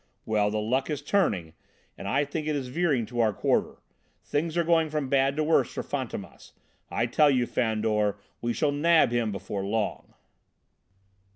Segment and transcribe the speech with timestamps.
[0.25, 1.53] Well, the luck is turning,
[1.95, 3.75] and I think it is veering to our quarter.
[4.23, 6.53] Things are going from bad to worse for Fantômas.
[6.89, 10.15] I tell you, Fandor, we shall nab him before long!"